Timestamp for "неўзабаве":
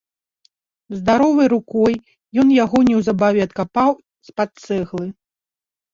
2.89-3.41